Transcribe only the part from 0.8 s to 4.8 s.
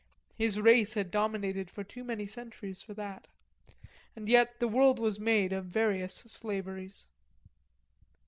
had dominated for too many centuries for that. And yet the